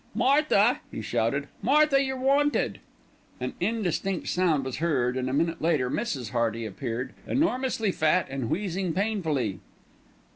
[0.15, 2.79] "Martha," he shouted, "Martha, you're wanted!"
[3.39, 6.31] An indistinct sound was heard and a minute later Mrs.
[6.31, 9.59] Hearty appeared, enormously fat and wheezing painfully.